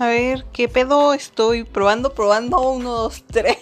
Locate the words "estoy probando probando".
1.12-2.58